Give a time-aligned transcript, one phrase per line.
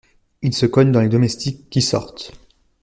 [0.41, 2.31] Il se cogne dans les domestiques qui sortent.